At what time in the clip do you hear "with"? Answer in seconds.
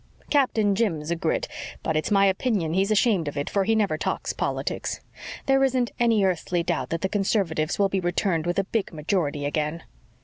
8.47-8.57